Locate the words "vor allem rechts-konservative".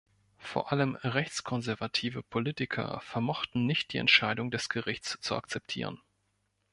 0.39-2.23